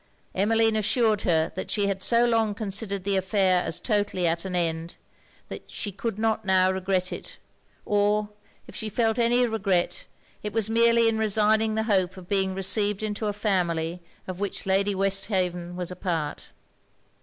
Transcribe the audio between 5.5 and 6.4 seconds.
she could